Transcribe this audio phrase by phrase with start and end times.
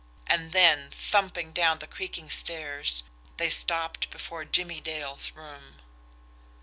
[0.25, 3.03] And then, thumping down the creaking stairs,
[3.37, 5.75] they stopped before Jimmie Dale's room.